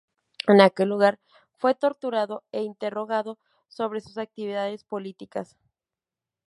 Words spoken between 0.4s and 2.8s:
En aquel lugar fue torturado e